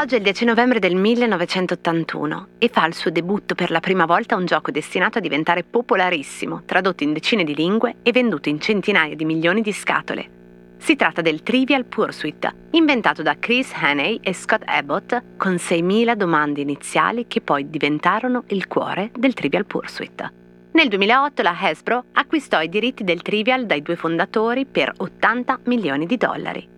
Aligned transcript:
Oggi 0.00 0.14
è 0.14 0.18
il 0.18 0.22
10 0.22 0.44
novembre 0.44 0.78
del 0.78 0.94
1981 0.94 2.46
e 2.58 2.68
fa 2.68 2.86
il 2.86 2.94
suo 2.94 3.10
debutto 3.10 3.56
per 3.56 3.72
la 3.72 3.80
prima 3.80 4.06
volta 4.06 4.36
un 4.36 4.46
gioco 4.46 4.70
destinato 4.70 5.18
a 5.18 5.20
diventare 5.20 5.64
popolarissimo, 5.64 6.62
tradotto 6.64 7.02
in 7.02 7.12
decine 7.12 7.42
di 7.42 7.52
lingue 7.52 7.96
e 8.02 8.12
venduto 8.12 8.48
in 8.48 8.60
centinaia 8.60 9.16
di 9.16 9.24
milioni 9.24 9.60
di 9.60 9.72
scatole. 9.72 10.30
Si 10.78 10.94
tratta 10.94 11.20
del 11.20 11.42
Trivial 11.42 11.84
Pursuit, 11.84 12.48
inventato 12.70 13.22
da 13.22 13.36
Chris 13.40 13.72
Haney 13.74 14.20
e 14.22 14.32
Scott 14.34 14.62
Abbott 14.66 15.20
con 15.36 15.54
6.000 15.54 16.14
domande 16.14 16.60
iniziali 16.60 17.26
che 17.26 17.40
poi 17.40 17.68
diventarono 17.68 18.44
il 18.50 18.68
cuore 18.68 19.10
del 19.18 19.34
Trivial 19.34 19.66
Pursuit. 19.66 20.32
Nel 20.70 20.88
2008 20.88 21.42
la 21.42 21.56
Hasbro 21.58 22.04
acquistò 22.12 22.60
i 22.60 22.68
diritti 22.68 23.02
del 23.02 23.22
Trivial 23.22 23.66
dai 23.66 23.82
due 23.82 23.96
fondatori 23.96 24.66
per 24.66 24.92
80 24.96 25.60
milioni 25.64 26.06
di 26.06 26.16
dollari. 26.16 26.68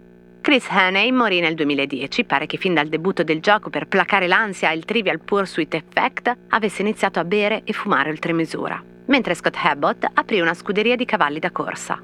Chris 0.40 0.66
Haney 0.70 1.10
morì 1.10 1.40
nel 1.40 1.54
2010, 1.54 2.24
pare 2.24 2.46
che 2.46 2.56
fin 2.56 2.72
dal 2.72 2.88
debutto 2.88 3.22
del 3.22 3.40
gioco 3.40 3.68
per 3.68 3.88
placare 3.88 4.26
l'ansia 4.26 4.70
e 4.70 4.76
il 4.76 4.86
Trivial 4.86 5.20
Pursuit 5.20 5.74
Effect 5.74 6.34
avesse 6.48 6.80
iniziato 6.80 7.18
a 7.18 7.24
bere 7.24 7.62
e 7.64 7.72
fumare 7.74 8.08
oltre 8.10 8.32
misura, 8.32 8.82
mentre 9.06 9.34
Scott 9.34 9.56
Abbott 9.62 10.08
aprì 10.14 10.40
una 10.40 10.54
scuderia 10.54 10.96
di 10.96 11.04
cavalli 11.04 11.40
da 11.40 11.50
corsa. 11.50 12.00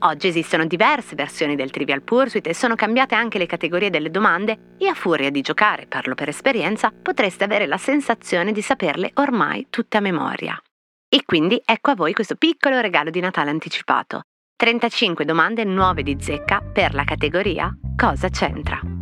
Oggi 0.00 0.26
esistono 0.26 0.66
diverse 0.66 1.14
versioni 1.14 1.54
del 1.54 1.70
Trivial 1.70 2.02
Pursuit 2.02 2.46
e 2.46 2.54
sono 2.54 2.74
cambiate 2.74 3.14
anche 3.14 3.38
le 3.38 3.46
categorie 3.46 3.88
delle 3.88 4.10
domande 4.10 4.74
e 4.76 4.88
a 4.88 4.94
furia 4.94 5.30
di 5.30 5.40
giocare, 5.40 5.86
parlo 5.86 6.14
per 6.14 6.28
esperienza, 6.28 6.92
potreste 7.00 7.44
avere 7.44 7.66
la 7.66 7.78
sensazione 7.78 8.52
di 8.52 8.60
saperle 8.60 9.12
ormai 9.14 9.68
tutte 9.70 9.96
a 9.96 10.00
memoria. 10.00 10.60
E 11.14 11.24
quindi 11.26 11.60
ecco 11.62 11.90
a 11.90 11.94
voi 11.94 12.14
questo 12.14 12.36
piccolo 12.36 12.80
regalo 12.80 13.10
di 13.10 13.20
Natale 13.20 13.50
anticipato. 13.50 14.22
35 14.56 15.26
domande 15.26 15.62
nuove 15.62 16.02
di 16.02 16.16
zecca 16.18 16.62
per 16.62 16.94
la 16.94 17.04
categoria 17.04 17.70
Cosa 17.94 18.30
c'entra? 18.30 19.01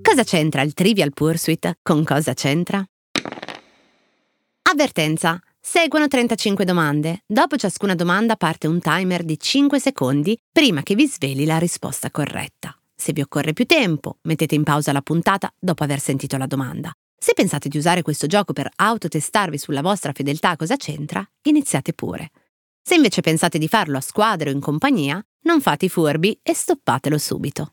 Cosa 0.00 0.22
c'entra 0.22 0.62
il 0.62 0.72
Trivial 0.72 1.12
Pursuit 1.12 1.78
con 1.82 2.04
cosa 2.04 2.32
c'entra? 2.32 2.86
Avvertenza. 4.70 5.42
Seguono 5.60 6.06
35 6.06 6.64
domande. 6.64 7.24
Dopo 7.26 7.56
ciascuna 7.56 7.96
domanda 7.96 8.36
parte 8.36 8.68
un 8.68 8.78
timer 8.78 9.24
di 9.24 9.36
5 9.36 9.80
secondi 9.80 10.38
prima 10.52 10.84
che 10.84 10.94
vi 10.94 11.08
sveli 11.08 11.44
la 11.44 11.58
risposta 11.58 12.12
corretta. 12.12 12.78
Se 12.94 13.12
vi 13.12 13.20
occorre 13.20 13.52
più 13.52 13.64
tempo, 13.64 14.18
mettete 14.22 14.54
in 14.54 14.62
pausa 14.62 14.92
la 14.92 15.02
puntata 15.02 15.52
dopo 15.58 15.82
aver 15.82 15.98
sentito 15.98 16.36
la 16.36 16.46
domanda. 16.46 16.92
Se 17.18 17.32
pensate 17.32 17.68
di 17.68 17.76
usare 17.76 18.02
questo 18.02 18.28
gioco 18.28 18.52
per 18.52 18.70
autotestarvi 18.72 19.58
sulla 19.58 19.82
vostra 19.82 20.12
fedeltà 20.12 20.50
a 20.50 20.56
cosa 20.56 20.76
c'entra, 20.76 21.28
iniziate 21.42 21.92
pure. 21.94 22.30
Se 22.80 22.94
invece 22.94 23.22
pensate 23.22 23.58
di 23.58 23.66
farlo 23.66 23.96
a 23.96 24.00
squadra 24.00 24.50
o 24.50 24.52
in 24.52 24.60
compagnia, 24.60 25.20
non 25.46 25.60
fate 25.60 25.86
i 25.86 25.88
furbi 25.88 26.38
e 26.44 26.54
stoppatelo 26.54 27.18
subito. 27.18 27.72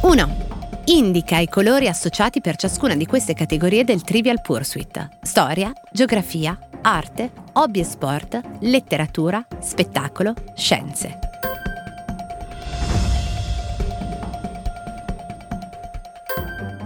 1. 0.00 0.36
Indica 0.84 1.38
i 1.38 1.48
colori 1.48 1.88
associati 1.88 2.40
per 2.40 2.54
ciascuna 2.54 2.94
di 2.94 3.04
queste 3.04 3.34
categorie 3.34 3.82
del 3.82 4.02
Trivial 4.02 4.40
Pursuit. 4.40 5.08
Storia, 5.22 5.72
geografia, 5.92 6.56
arte, 6.82 7.32
hobby 7.54 7.80
e 7.80 7.84
sport, 7.84 8.40
letteratura, 8.60 9.44
spettacolo, 9.58 10.34
scienze. 10.54 11.18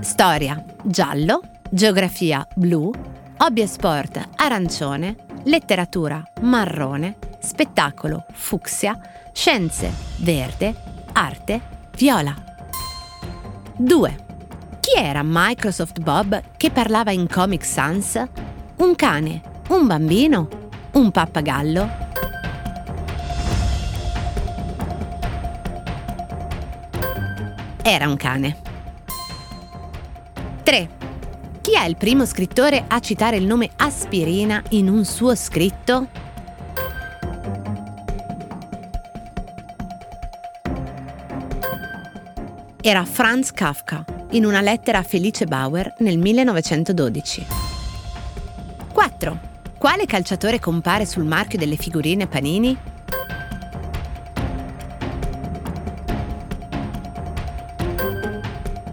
Storia, 0.00 0.65
giallo, 0.83 1.43
geografia, 1.71 2.47
blu, 2.55 2.91
hobby 3.37 3.61
e 3.61 3.67
sport, 3.67 4.27
arancione, 4.37 5.17
letteratura, 5.44 6.23
marrone, 6.41 7.19
spettacolo, 7.39 8.25
fucsia, 8.33 8.99
scienze, 9.33 9.93
verde, 10.17 10.75
arte, 11.12 11.61
viola. 11.94 12.50
2. 13.77 14.16
Chi 14.81 14.99
era 14.99 15.22
Microsoft 15.25 16.00
Bob 16.00 16.41
che 16.56 16.71
parlava 16.71 17.10
in 17.10 17.27
Comic 17.28 17.65
Sans? 17.65 18.22
Un 18.77 18.94
cane, 18.94 19.41
un 19.69 19.87
bambino, 19.87 20.49
un 20.93 21.10
pappagallo? 21.10 21.88
Era 27.82 28.09
un 28.09 28.16
cane. 28.16 28.56
3. 30.62 30.88
Chi 31.61 31.72
è 31.72 31.84
il 31.84 31.97
primo 31.97 32.27
scrittore 32.27 32.84
a 32.87 33.00
citare 33.00 33.37
il 33.37 33.47
nome 33.47 33.71
aspirina 33.77 34.62
in 34.71 34.88
un 34.88 35.05
suo 35.05 35.34
scritto? 35.34 36.09
Era 42.84 43.04
Franz 43.04 43.53
Kafka, 43.53 44.04
in 44.31 44.44
una 44.44 44.60
lettera 44.60 44.98
a 44.98 45.03
Felice 45.04 45.47
Bauer 45.47 45.94
nel 45.98 46.19
1912. 46.19 47.47
4. 48.93 49.41
Quale 49.78 50.04
calciatore 50.04 50.59
compare 50.59 51.06
sul 51.06 51.22
marchio 51.22 51.60
delle 51.60 51.76
figurine 51.76 52.26
Panini? 52.26 52.76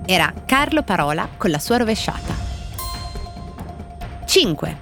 Era 0.05 0.31
Carlo 0.45 0.83
Parola 0.83 1.27
con 1.35 1.49
la 1.49 1.57
sua 1.57 1.77
rovesciata. 1.77 2.35
5. 4.23 4.77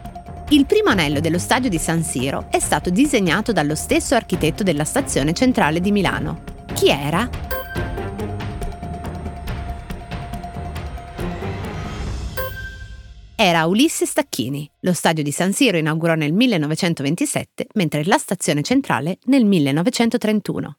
Il 0.50 0.66
primo 0.66 0.90
anello 0.90 1.22
dello 1.22 1.40
stadio 1.40 1.70
di 1.70 1.78
San 1.78 2.04
Siro 2.04 2.48
è 2.50 2.60
stato 2.60 2.90
disegnato 2.90 3.54
dallo 3.54 3.76
stesso 3.76 4.16
architetto 4.16 4.64
della 4.64 4.84
stazione 4.84 5.32
centrale 5.32 5.80
di 5.80 5.94
Milano. 5.94 6.42
Chi 6.74 6.90
era? 6.90 7.57
Era 13.40 13.68
Ulisse 13.68 14.08
Stacchini. 14.08 14.68
Lo 14.80 14.94
stadio 14.94 15.22
di 15.22 15.30
San 15.30 15.54
Siro 15.54 15.78
inaugurò 15.78 16.16
nel 16.16 16.34
1927, 16.34 17.68
mentre 17.76 18.04
la 18.04 18.18
stazione 18.18 18.64
centrale 18.64 19.20
nel 19.26 19.46
1931. 19.46 20.78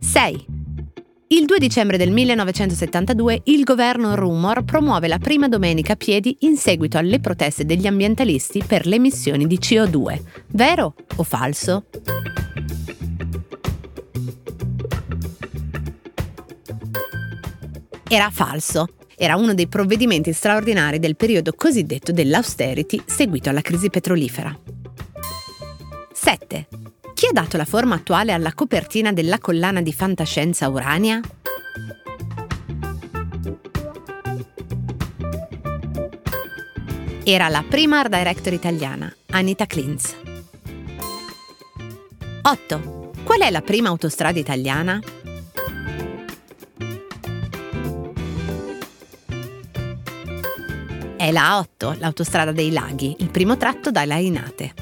6. 0.00 0.46
Il 1.28 1.44
2 1.44 1.58
dicembre 1.58 1.98
del 1.98 2.10
1972 2.10 3.42
il 3.44 3.64
governo 3.64 4.14
Rumor 4.14 4.64
promuove 4.64 5.08
la 5.08 5.18
prima 5.18 5.46
domenica 5.46 5.92
a 5.92 5.96
piedi 5.96 6.38
in 6.40 6.56
seguito 6.56 6.96
alle 6.96 7.20
proteste 7.20 7.66
degli 7.66 7.86
ambientalisti 7.86 8.64
per 8.66 8.86
le 8.86 8.94
emissioni 8.94 9.46
di 9.46 9.58
CO2. 9.58 10.22
Vero 10.52 10.94
o 11.16 11.22
falso? 11.22 11.84
Era 18.08 18.30
falso. 18.30 18.95
Era 19.18 19.36
uno 19.36 19.54
dei 19.54 19.66
provvedimenti 19.66 20.34
straordinari 20.34 20.98
del 20.98 21.16
periodo 21.16 21.54
cosiddetto 21.54 22.12
dell'austerity 22.12 23.02
seguito 23.06 23.48
alla 23.48 23.62
crisi 23.62 23.88
petrolifera. 23.88 24.54
7. 26.12 26.68
Chi 27.14 27.26
ha 27.26 27.32
dato 27.32 27.56
la 27.56 27.64
forma 27.64 27.94
attuale 27.94 28.32
alla 28.32 28.52
copertina 28.52 29.14
della 29.14 29.38
collana 29.38 29.80
di 29.80 29.92
fantascienza 29.94 30.68
Urania? 30.68 31.20
Era 37.24 37.48
la 37.48 37.64
prima 37.66 38.00
art 38.00 38.14
director 38.14 38.52
italiana, 38.52 39.12
Anita 39.30 39.64
Klintz. 39.64 40.14
8. 42.42 43.12
Qual 43.24 43.40
è 43.40 43.50
la 43.50 43.62
prima 43.62 43.88
autostrada 43.88 44.38
italiana? 44.38 45.00
È 51.26 51.32
la 51.32 51.58
A8, 51.58 51.98
l'autostrada 51.98 52.52
dei 52.52 52.70
laghi, 52.70 53.16
il 53.18 53.30
primo 53.30 53.56
tratto 53.56 53.90
da 53.90 54.04
Lainate. 54.04 54.74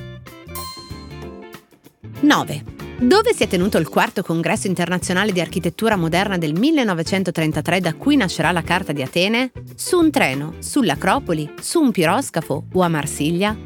9. 2.20 2.64
Dove 2.98 3.32
si 3.32 3.44
è 3.44 3.48
tenuto 3.48 3.78
il 3.78 3.88
quarto 3.88 4.22
congresso 4.22 4.66
internazionale 4.66 5.32
di 5.32 5.40
architettura 5.40 5.96
moderna 5.96 6.36
del 6.36 6.52
1933 6.52 7.80
da 7.80 7.94
cui 7.94 8.16
nascerà 8.16 8.52
la 8.52 8.60
Carta 8.60 8.92
di 8.92 9.00
Atene? 9.00 9.52
Su 9.74 9.96
un 9.96 10.10
treno, 10.10 10.56
sull'Acropoli, 10.58 11.50
su 11.62 11.80
un 11.80 11.90
piroscafo 11.90 12.64
o 12.70 12.82
a 12.82 12.88
Marsiglia? 12.88 13.56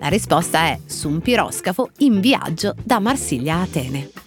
La 0.00 0.08
risposta 0.08 0.64
è 0.64 0.80
su 0.86 1.08
un 1.08 1.20
piroscafo 1.20 1.90
in 1.98 2.18
viaggio 2.18 2.74
da 2.82 2.98
Marsiglia 2.98 3.58
a 3.58 3.62
Atene. 3.62 4.21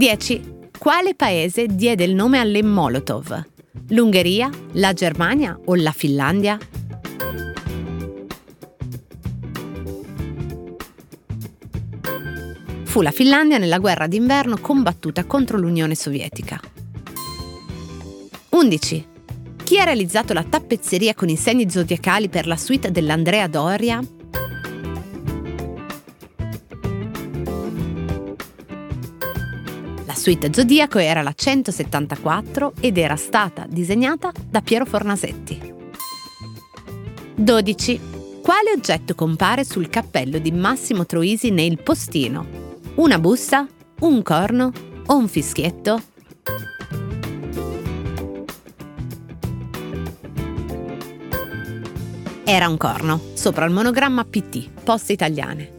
10. 0.00 0.70
Quale 0.78 1.14
paese 1.14 1.66
diede 1.66 2.04
il 2.04 2.14
nome 2.14 2.38
alle 2.38 2.62
Molotov? 2.62 3.44
L'Ungheria, 3.88 4.48
la 4.72 4.94
Germania 4.94 5.60
o 5.66 5.74
la 5.74 5.92
Finlandia? 5.92 6.58
Fu 12.84 13.02
la 13.02 13.10
Finlandia 13.10 13.58
nella 13.58 13.78
guerra 13.78 14.06
d'inverno 14.06 14.56
combattuta 14.58 15.26
contro 15.26 15.58
l'Unione 15.58 15.94
Sovietica. 15.94 16.58
11. 18.48 19.06
Chi 19.62 19.78
ha 19.78 19.84
realizzato 19.84 20.32
la 20.32 20.44
tappezzeria 20.44 21.12
con 21.12 21.28
i 21.28 21.36
segni 21.36 21.68
zodiacali 21.68 22.30
per 22.30 22.46
la 22.46 22.56
suite 22.56 22.90
dell'Andrea 22.90 23.48
Doria? 23.48 24.00
Suite 30.20 30.52
Zodiaco 30.52 30.98
era 30.98 31.22
la 31.22 31.32
174 31.32 32.74
ed 32.78 32.98
era 32.98 33.16
stata 33.16 33.64
disegnata 33.66 34.30
da 34.46 34.60
Piero 34.60 34.84
Fornasetti. 34.84 35.72
12. 37.36 38.00
Quale 38.42 38.72
oggetto 38.76 39.14
compare 39.14 39.64
sul 39.64 39.88
cappello 39.88 40.38
di 40.38 40.52
Massimo 40.52 41.06
Troisi 41.06 41.50
nel 41.50 41.82
postino? 41.82 42.46
Una 42.96 43.18
busta? 43.18 43.66
Un 44.00 44.20
corno? 44.20 44.70
O 45.06 45.16
un 45.16 45.26
fischietto? 45.26 46.02
Era 52.44 52.68
un 52.68 52.76
corno, 52.76 53.22
sopra 53.32 53.64
il 53.64 53.72
monogramma 53.72 54.26
PT, 54.26 54.68
Poste 54.84 55.14
Italiane. 55.14 55.78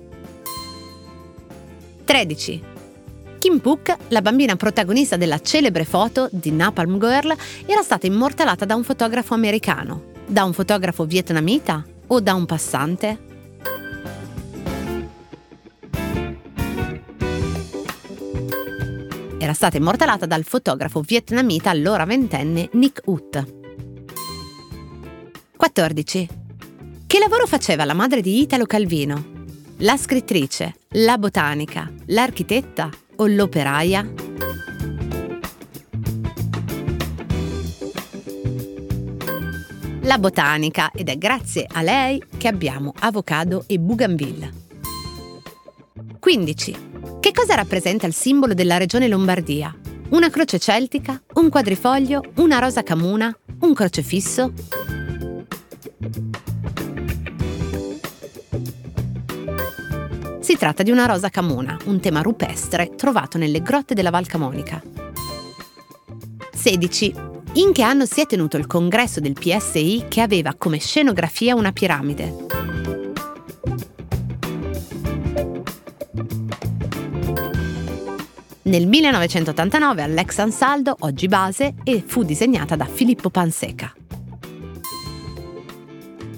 13. 2.06 2.71
Kim 3.42 3.58
Pook, 3.58 3.96
la 4.10 4.22
bambina 4.22 4.56
protagonista 4.56 5.18
della 5.18 5.40
celebre 5.40 5.84
foto 5.84 6.30
di 6.32 6.52
Napalm 6.52 7.00
Girl, 7.00 7.36
era 7.66 7.82
stata 7.82 8.06
immortalata 8.06 8.66
da 8.66 8.76
un 8.76 8.84
fotografo 8.84 9.34
americano, 9.34 10.12
da 10.28 10.44
un 10.44 10.54
fotografo 10.54 11.06
vietnamita 11.06 11.84
o 12.06 12.20
da 12.20 12.36
un 12.36 12.46
passante? 12.46 13.20
Era 19.40 19.54
stata 19.54 19.76
immortalata 19.76 20.28
dal 20.28 20.44
fotografo 20.44 21.02
vietnamita 21.02 21.72
allora 21.72 22.06
ventenne 22.06 22.70
Nick 22.74 23.02
Ut. 23.06 23.44
14. 25.58 26.30
Che 27.08 27.18
lavoro 27.18 27.48
faceva 27.48 27.86
la 27.86 27.96
madre 27.96 28.22
di 28.22 28.40
Italo 28.40 28.68
Calvino? 28.68 29.30
La 29.78 29.98
scrittrice, 29.98 30.76
la 30.90 31.18
botanica, 31.18 31.92
l'architetta 32.06 33.01
o 33.22 33.28
l'operaia? 33.28 34.04
La 40.02 40.18
botanica 40.18 40.92
ed 40.92 41.08
è 41.08 41.18
grazie 41.18 41.68
a 41.72 41.84
lei 41.84 42.22
che 42.38 42.48
abbiamo 42.48 42.94
avocado 43.00 43.66
e 43.68 43.78
bougainville. 43.78 44.52
15. 46.20 46.76
Che 47.20 47.32
cosa 47.32 47.54
rappresenta 47.54 48.08
il 48.08 48.14
simbolo 48.14 48.56
della 48.56 48.78
regione 48.78 49.08
Lombardia? 49.08 49.74
Una 50.10 50.30
croce 50.32 50.58
celtica, 50.58 51.22
un 51.36 51.50
quadrifoglio, 51.50 52.24
una 52.38 52.58
rosa 52.58 52.82
camuna, 52.82 53.34
un 53.60 53.74
crocefisso? 53.76 54.52
Si 60.52 60.58
tratta 60.58 60.84
di 60.84 60.92
una 60.92 61.06
rosa 61.06 61.30
camona, 61.30 61.78
un 61.86 62.02
tema 62.02 62.20
rupestre 62.20 62.94
trovato 62.98 63.38
nelle 63.38 63.62
grotte 63.62 63.94
della 63.94 64.10
Val 64.10 64.28
Camonica. 64.28 64.84
16. 66.54 67.16
In 67.54 67.72
che 67.72 67.82
anno 67.84 68.06
si 68.06 68.20
è 68.20 68.26
tenuto 68.26 68.58
il 68.58 68.68
congresso 68.68 69.22
del 69.22 69.32
PSI 69.32 70.08
che 70.10 70.20
aveva 70.20 70.54
come 70.58 70.78
scenografia 70.78 71.56
una 71.56 71.72
piramide? 71.72 72.36
Nel 78.64 78.88
1989 78.88 80.04
all'ex 80.04 80.38
Ansaldo, 80.40 80.98
oggi 81.00 81.28
base, 81.30 81.76
e 81.86 82.04
fu 82.06 82.24
disegnata 82.24 82.76
da 82.76 82.88
Filippo 82.88 83.30
Panseca. 83.30 83.96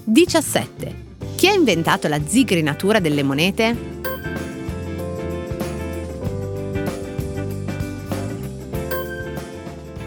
17. 0.04 1.03
Chi 1.44 1.50
ha 1.50 1.52
inventato 1.52 2.08
la 2.08 2.20
zigrinatura 2.24 3.00
delle 3.00 3.22
monete? 3.22 3.76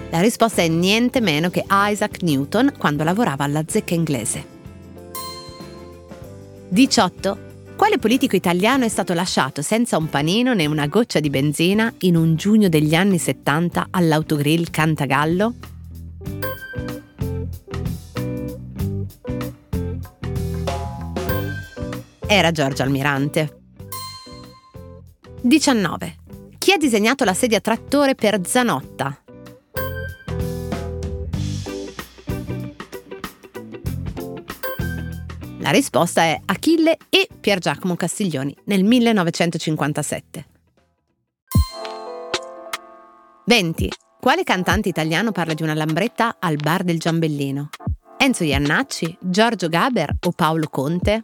La 0.09 0.19
risposta 0.19 0.63
è 0.63 0.67
niente 0.67 1.21
meno 1.21 1.51
che 1.51 1.63
Isaac 1.69 2.23
Newton 2.23 2.73
quando 2.75 3.03
lavorava 3.03 3.43
alla 3.43 3.63
zecca 3.67 3.93
inglese. 3.93 4.45
18. 6.69 7.37
Quale 7.75 7.99
politico 7.99 8.35
italiano 8.35 8.85
è 8.85 8.89
stato 8.89 9.13
lasciato 9.13 9.61
senza 9.61 9.95
un 9.95 10.09
panino 10.09 10.55
né 10.55 10.65
una 10.65 10.87
goccia 10.87 11.19
di 11.19 11.29
benzina 11.29 11.93
in 11.99 12.15
un 12.15 12.35
giugno 12.35 12.67
degli 12.67 12.95
anni 12.95 13.19
70 13.19 13.89
all'autogrill 13.91 14.71
Cantagallo? 14.71 15.53
Era 22.29 22.51
Giorgio 22.51 22.83
Almirante. 22.83 23.61
19. 25.39 26.15
Chi 26.57 26.73
ha 26.73 26.77
disegnato 26.77 27.23
la 27.23 27.33
sedia 27.33 27.61
trattore 27.61 28.15
per 28.15 28.45
Zanotta? 28.45 29.23
La 35.59 35.69
risposta 35.71 36.23
è 36.23 36.37
Achille 36.47 36.97
e 37.09 37.29
Pier 37.39 37.59
Giacomo 37.59 37.95
Castiglioni 37.95 38.53
nel 38.65 38.83
1957. 38.83 40.45
20. 43.45 43.89
Quale 44.19 44.43
cantante 44.43 44.89
italiano 44.89 45.31
parla 45.31 45.53
di 45.53 45.63
una 45.63 45.73
lambretta 45.73 46.35
al 46.39 46.57
bar 46.57 46.83
del 46.83 46.99
Giambellino? 46.99 47.69
Enzo 48.17 48.43
Iannacci, 48.43 49.17
Giorgio 49.21 49.69
Gaber 49.69 50.17
o 50.25 50.31
Paolo 50.31 50.67
Conte? 50.67 51.23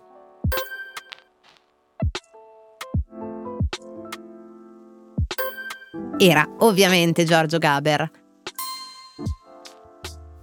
Era 6.18 6.48
ovviamente 6.60 7.24
Giorgio 7.24 7.58
Gaber. 7.58 8.10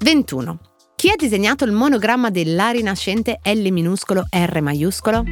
21. 0.00 0.58
Chi 0.96 1.10
ha 1.10 1.14
disegnato 1.16 1.64
il 1.64 1.72
monogramma 1.72 2.28
dell'A 2.28 2.70
rinascente 2.70 3.40
L 3.42 3.68
minuscolo 3.70 4.24
R 4.28 4.60
maiuscolo? 4.60 5.22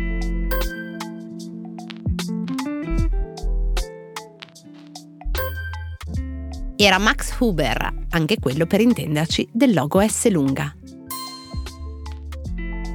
Era 6.76 6.98
Max 6.98 7.34
Huber, 7.40 8.06
anche 8.10 8.38
quello 8.38 8.66
per 8.66 8.80
intenderci 8.80 9.48
del 9.52 9.74
logo 9.74 10.00
S 10.06 10.30
lunga. 10.30 10.72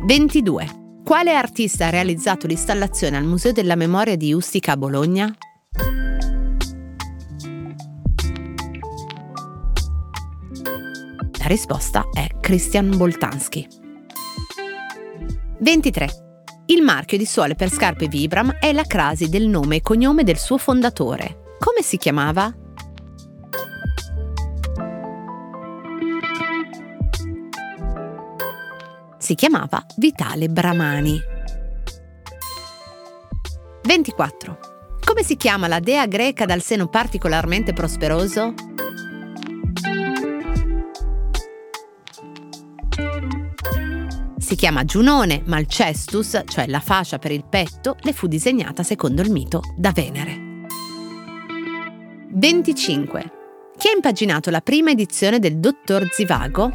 22. 0.06 1.02
Quale 1.04 1.36
artista 1.36 1.88
ha 1.88 1.90
realizzato 1.90 2.48
l'installazione 2.48 3.18
al 3.18 3.26
Museo 3.26 3.52
della 3.52 3.76
Memoria 3.76 4.16
di 4.16 4.34
Ustica 4.34 4.72
a 4.72 4.78
Bologna? 4.78 5.36
Risposta 11.54 12.10
è 12.12 12.28
Christian 12.40 12.98
Boltanski. 12.98 13.68
23. 15.60 16.10
Il 16.66 16.82
marchio 16.82 17.16
di 17.16 17.28
suole 17.28 17.54
per 17.54 17.70
scarpe 17.70 18.08
Vibram 18.08 18.58
è 18.60 18.74
la 18.74 18.82
crasi 18.82 19.30
del 19.30 19.46
nome 19.46 19.76
e 19.76 19.82
cognome 19.82 20.24
del 20.24 20.40
suo 20.40 20.58
fondatore. 20.58 21.54
Come 21.60 21.84
si 21.84 21.98
chiamava? 21.98 22.52
Si 29.20 29.36
chiamava 29.36 29.86
Vitale 29.98 30.50
Bramani. 30.50 31.22
24. 33.84 34.60
Come 35.06 35.22
si 35.22 35.38
chiama 35.38 35.68
la 35.68 35.80
dea 35.80 36.08
greca 36.08 36.46
dal 36.46 36.64
seno 36.64 36.88
particolarmente 36.88 37.74
prosperoso? 37.74 38.56
Si 44.54 44.60
chiama 44.60 44.86
Giunone, 44.86 45.42
ma 45.46 45.58
il 45.58 45.66
cestus, 45.66 46.44
cioè 46.46 46.68
la 46.68 46.80
fascia 46.80 47.18
per 47.18 47.32
il 47.32 47.44
petto, 47.44 47.96
le 48.02 48.14
fu 48.14 48.28
disegnata 48.28 48.84
secondo 48.84 49.24
il 49.24 49.32
mito 49.32 49.62
da 49.76 49.92
Venere. 49.92 50.68
25. 52.30 53.32
Chi 53.76 53.88
ha 53.88 53.94
impaginato 53.96 54.52
la 54.52 54.62
prima 54.62 54.92
edizione 54.92 55.40
del 55.40 55.58
Dottor 55.58 56.08
Zivago? 56.12 56.70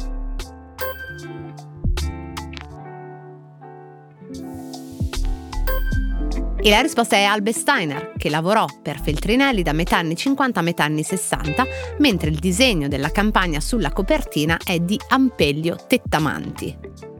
E 6.61 6.69
la 6.69 6.81
risposta 6.81 7.15
è 7.15 7.23
Albe 7.23 7.53
Steiner, 7.53 8.11
che 8.17 8.29
lavorò 8.29 8.65
per 8.81 8.99
Feltrinelli 8.99 9.63
da 9.63 9.71
metà 9.71 9.95
anni 9.95 10.17
50 10.17 10.59
a 10.59 10.63
metà 10.63 10.83
anni 10.83 11.03
60, 11.03 11.65
mentre 11.99 12.29
il 12.29 12.39
disegno 12.39 12.89
della 12.89 13.09
campagna 13.09 13.61
sulla 13.61 13.93
copertina 13.93 14.57
è 14.61 14.79
di 14.79 14.99
Ampelio 15.07 15.77
Tettamanti. 15.87 17.18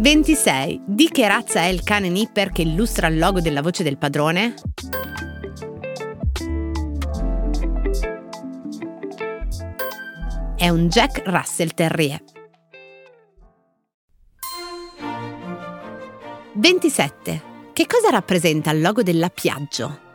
26. 0.00 0.82
Di 0.86 1.08
che 1.08 1.26
razza 1.26 1.62
è 1.62 1.66
il 1.66 1.82
cane 1.82 2.08
Nipper 2.08 2.52
che 2.52 2.62
illustra 2.62 3.08
il 3.08 3.18
logo 3.18 3.40
della 3.40 3.62
voce 3.62 3.82
del 3.82 3.98
padrone? 3.98 4.54
È 10.56 10.68
un 10.68 10.86
Jack 10.86 11.22
Russell 11.26 11.70
Terrier. 11.74 12.22
27. 16.54 17.42
Che 17.72 17.86
cosa 17.86 18.10
rappresenta 18.10 18.70
il 18.70 18.80
logo 18.80 19.02
della 19.02 19.30
Piaggio? 19.30 20.06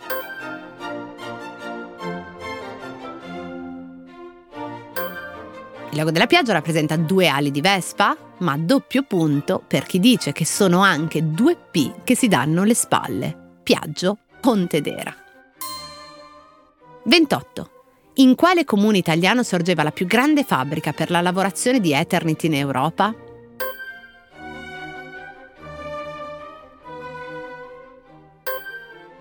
Il 5.93 6.00
logo 6.00 6.09
della 6.09 6.25
Piaggio 6.25 6.53
rappresenta 6.53 6.95
due 6.95 7.27
ali 7.27 7.51
di 7.51 7.62
Vespa, 7.62 8.17
ma 8.39 8.57
doppio 8.57 9.03
punto 9.03 9.62
per 9.65 9.85
chi 9.85 10.00
dice 10.00 10.31
che 10.31 10.43
sono 10.43 10.81
anche 10.81 11.29
due 11.29 11.55
P 11.55 12.03
che 12.03 12.15
si 12.15 12.27
danno 12.27 12.63
le 12.63 12.73
spalle. 12.73 13.59
Piaggio 13.62 14.17
Pontedera. 14.41 15.15
28. 17.03 17.69
In 18.15 18.33
quale 18.33 18.65
comune 18.65 18.97
italiano 18.97 19.43
sorgeva 19.43 19.83
la 19.83 19.91
più 19.91 20.07
grande 20.07 20.43
fabbrica 20.43 20.93
per 20.93 21.12
la 21.12 21.21
lavorazione 21.21 21.79
di 21.79 21.93
Eternity 21.93 22.47
in 22.47 22.55
Europa? 22.55 23.13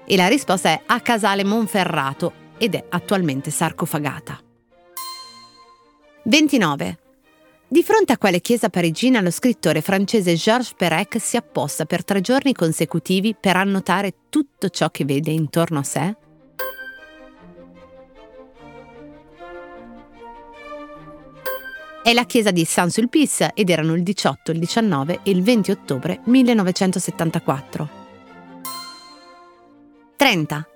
E 0.07 0.17
la 0.17 0.27
risposta 0.27 0.71
è 0.71 0.81
a 0.87 1.01
Casale 1.01 1.45
Monferrato 1.45 2.33
ed 2.57 2.77
è 2.77 2.85
attualmente 2.89 3.51
sarcofagata. 3.51 4.41
29. 6.25 6.99
Di 7.67 7.83
fronte 7.83 8.13
a 8.13 8.19
quale 8.19 8.41
chiesa 8.41 8.69
parigina 8.69 9.21
lo 9.21 9.31
scrittore 9.31 9.81
francese 9.81 10.35
Georges 10.35 10.75
Perec 10.75 11.21
si 11.21 11.37
apposta 11.37 11.85
per 11.85 12.05
tre 12.05 12.21
giorni 12.21 12.53
consecutivi 12.53 13.35
per 13.35 13.57
annotare 13.57 14.15
tutto 14.29 14.69
ciò 14.69 14.91
che 14.91 15.05
vede 15.05 15.33
intorno 15.33 15.81
a 15.81 15.83
sé? 15.83 16.17
È 22.05 22.13
la 22.13 22.25
chiesa 22.25 22.51
di 22.51 22.65
Saint-Sulpice 22.65 23.53
ed 23.55 23.71
erano 23.71 23.95
il 23.95 24.03
18, 24.03 24.53
il 24.53 24.59
19 24.59 25.21
e 25.23 25.31
il 25.31 25.43
20 25.43 25.71
ottobre 25.71 26.21
1974. 26.25 27.89
30. 30.17 30.72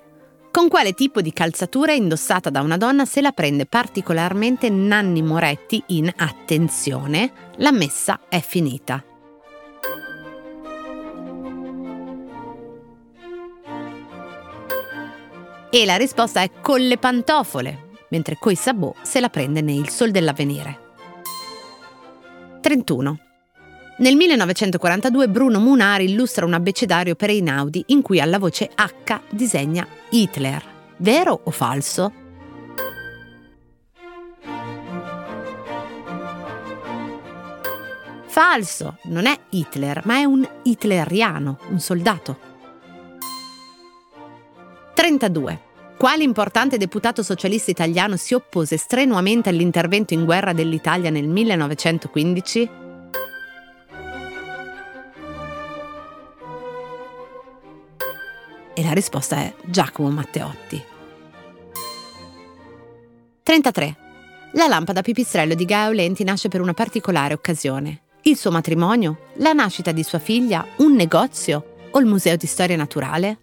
Con 0.56 0.68
quale 0.70 0.94
tipo 0.94 1.20
di 1.20 1.34
calzatura 1.34 1.92
indossata 1.92 2.48
da 2.48 2.62
una 2.62 2.78
donna 2.78 3.04
se 3.04 3.20
la 3.20 3.32
prende 3.32 3.66
particolarmente 3.66 4.70
Nanni 4.70 5.20
Moretti 5.20 5.82
in 5.88 6.10
Attenzione, 6.16 7.30
la 7.56 7.72
messa 7.72 8.20
è 8.26 8.40
finita. 8.40 9.04
E 15.68 15.84
la 15.84 15.96
risposta 15.96 16.40
è 16.40 16.50
con 16.62 16.80
le 16.80 16.96
pantofole, 16.96 17.90
mentre 18.08 18.38
coi 18.40 18.54
sabò 18.54 18.94
se 19.02 19.20
la 19.20 19.28
prende 19.28 19.60
nei 19.60 19.86
Sol 19.90 20.10
dell'Avvenire. 20.10 20.78
31. 22.62 23.25
Nel 23.98 24.14
1942 24.14 25.28
Bruno 25.30 25.58
Munari 25.58 26.04
illustra 26.04 26.44
un 26.44 26.52
abbecedario 26.52 27.14
per 27.14 27.30
Einaudi 27.30 27.82
in 27.86 28.02
cui 28.02 28.20
alla 28.20 28.38
voce 28.38 28.70
H 28.74 29.20
disegna 29.30 29.86
Hitler. 30.10 30.62
Vero 30.98 31.40
o 31.42 31.50
falso? 31.50 32.12
Falso, 38.26 38.98
non 39.04 39.24
è 39.24 39.34
Hitler, 39.48 40.02
ma 40.04 40.16
è 40.16 40.24
un 40.24 40.46
hitleriano, 40.62 41.58
un 41.70 41.80
soldato. 41.80 42.38
32. 44.92 45.60
Quale 45.96 46.22
importante 46.22 46.76
deputato 46.76 47.22
socialista 47.22 47.70
italiano 47.70 48.16
si 48.16 48.34
oppose 48.34 48.76
strenuamente 48.76 49.48
all'intervento 49.48 50.12
in 50.12 50.26
guerra 50.26 50.52
dell'Italia 50.52 51.08
nel 51.08 51.28
1915? 51.28 52.84
E 58.78 58.82
la 58.82 58.92
risposta 58.92 59.36
è 59.36 59.54
Giacomo 59.64 60.10
Matteotti. 60.10 60.84
33. 63.42 63.96
La 64.52 64.66
lampada 64.66 65.00
pipistrello 65.00 65.54
di 65.54 65.64
Gaio 65.64 65.92
Lenti 65.92 66.24
nasce 66.24 66.48
per 66.48 66.60
una 66.60 66.74
particolare 66.74 67.32
occasione. 67.32 68.02
Il 68.24 68.36
suo 68.36 68.50
matrimonio, 68.50 69.30
la 69.36 69.54
nascita 69.54 69.92
di 69.92 70.02
sua 70.02 70.18
figlia, 70.18 70.62
un 70.76 70.94
negozio 70.94 71.88
o 71.90 71.98
il 72.00 72.04
Museo 72.04 72.36
di 72.36 72.46
Storia 72.46 72.76
Naturale? 72.76 73.38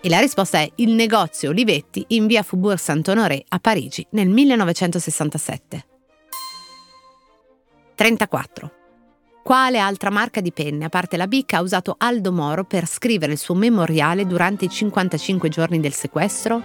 E 0.00 0.08
la 0.08 0.18
risposta 0.18 0.58
è 0.58 0.68
il 0.76 0.90
negozio 0.90 1.50
Olivetti 1.50 2.04
in 2.08 2.26
via 2.26 2.42
Faubourg 2.42 2.76
Saint-Honoré 2.76 3.44
a 3.50 3.60
Parigi 3.60 4.04
nel 4.10 4.28
1967. 4.28 5.86
34. 7.94 8.75
Quale 9.46 9.78
altra 9.78 10.10
marca 10.10 10.40
di 10.40 10.50
penne, 10.50 10.86
a 10.86 10.88
parte 10.88 11.16
la 11.16 11.28
Bic, 11.28 11.52
ha 11.52 11.60
usato 11.60 11.94
Aldo 11.96 12.32
Moro 12.32 12.64
per 12.64 12.84
scrivere 12.84 13.30
il 13.30 13.38
suo 13.38 13.54
memoriale 13.54 14.26
durante 14.26 14.64
i 14.64 14.68
55 14.68 15.48
giorni 15.48 15.78
del 15.78 15.92
sequestro? 15.92 16.62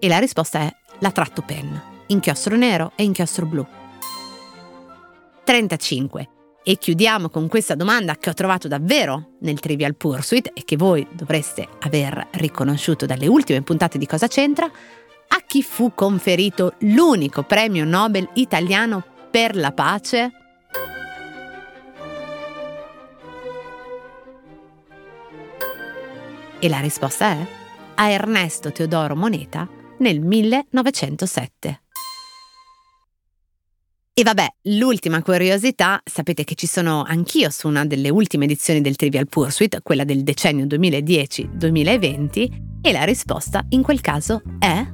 E 0.00 0.08
la 0.08 0.18
risposta 0.18 0.62
è 0.62 0.76
la 0.98 1.12
Tratto 1.12 1.42
Pen, 1.42 1.80
inchiostro 2.08 2.56
nero 2.56 2.90
e 2.96 3.04
inchiostro 3.04 3.46
blu. 3.46 3.64
35. 5.44 6.28
E 6.64 6.76
chiudiamo 6.76 7.28
con 7.28 7.46
questa 7.46 7.76
domanda 7.76 8.16
che 8.16 8.30
ho 8.30 8.34
trovato 8.34 8.66
davvero 8.66 9.36
nel 9.42 9.60
Trivial 9.60 9.94
Pursuit 9.94 10.50
e 10.52 10.64
che 10.64 10.76
voi 10.76 11.06
dovreste 11.12 11.68
aver 11.82 12.26
riconosciuto 12.32 13.06
dalle 13.06 13.28
ultime 13.28 13.62
puntate 13.62 13.96
di 13.96 14.06
Cosa 14.06 14.26
c'entra. 14.26 14.68
A 15.28 15.42
chi 15.46 15.62
fu 15.62 15.92
conferito 15.94 16.74
l'unico 16.80 17.42
premio 17.42 17.84
Nobel 17.84 18.28
italiano 18.34 19.04
per 19.30 19.56
la 19.56 19.72
pace? 19.72 20.32
E 26.58 26.68
la 26.68 26.80
risposta 26.80 27.32
è 27.32 27.46
a 27.96 28.08
Ernesto 28.08 28.72
Teodoro 28.72 29.16
Moneta 29.16 29.68
nel 29.98 30.20
1907. 30.20 31.80
E 34.16 34.22
vabbè, 34.22 34.46
l'ultima 34.62 35.22
curiosità, 35.22 36.00
sapete 36.04 36.44
che 36.44 36.54
ci 36.54 36.68
sono 36.68 37.02
anch'io 37.02 37.50
su 37.50 37.66
una 37.66 37.84
delle 37.84 38.10
ultime 38.10 38.44
edizioni 38.44 38.80
del 38.80 38.94
Trivial 38.94 39.28
Pursuit, 39.28 39.80
quella 39.82 40.04
del 40.04 40.22
decennio 40.22 40.66
2010-2020, 40.66 42.78
e 42.80 42.92
la 42.92 43.02
risposta 43.02 43.66
in 43.70 43.82
quel 43.82 44.00
caso 44.00 44.40
è... 44.60 44.93